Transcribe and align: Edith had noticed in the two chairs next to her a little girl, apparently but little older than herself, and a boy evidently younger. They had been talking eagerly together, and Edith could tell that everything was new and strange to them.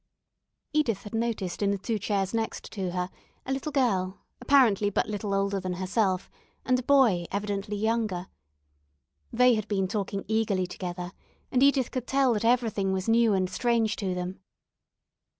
Edith 0.73 1.03
had 1.03 1.13
noticed 1.13 1.61
in 1.61 1.69
the 1.69 1.77
two 1.77 1.99
chairs 1.99 2.33
next 2.33 2.71
to 2.71 2.89
her 2.89 3.11
a 3.45 3.53
little 3.53 3.71
girl, 3.71 4.17
apparently 4.41 4.89
but 4.89 5.07
little 5.07 5.31
older 5.31 5.59
than 5.59 5.73
herself, 5.73 6.27
and 6.65 6.79
a 6.79 6.81
boy 6.81 7.25
evidently 7.31 7.75
younger. 7.77 8.25
They 9.31 9.53
had 9.53 9.67
been 9.67 9.87
talking 9.87 10.25
eagerly 10.27 10.65
together, 10.65 11.11
and 11.51 11.61
Edith 11.61 11.91
could 11.91 12.07
tell 12.07 12.33
that 12.33 12.43
everything 12.43 12.91
was 12.91 13.07
new 13.07 13.35
and 13.35 13.47
strange 13.47 13.95
to 13.97 14.15
them. 14.15 14.39